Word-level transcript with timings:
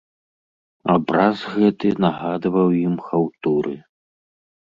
Абраз 0.93 1.37
гэты 1.57 1.87
нагадваў 2.07 2.67
ім 2.87 2.95
хаўтуры. 3.11 3.77